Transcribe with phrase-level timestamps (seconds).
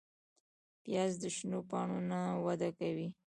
[0.83, 3.07] پیاز د شنو پاڼو نه وده کوي